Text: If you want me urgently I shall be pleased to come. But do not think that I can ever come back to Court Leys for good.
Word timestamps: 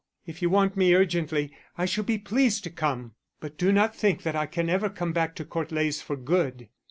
If 0.25 0.41
you 0.41 0.49
want 0.49 0.75
me 0.75 0.95
urgently 0.95 1.53
I 1.77 1.85
shall 1.85 2.03
be 2.03 2.17
pleased 2.17 2.63
to 2.63 2.71
come. 2.71 3.13
But 3.39 3.59
do 3.59 3.71
not 3.71 3.95
think 3.95 4.23
that 4.23 4.35
I 4.35 4.47
can 4.47 4.67
ever 4.67 4.89
come 4.89 5.13
back 5.13 5.35
to 5.35 5.45
Court 5.45 5.71
Leys 5.71 6.01
for 6.01 6.15
good. 6.15 6.69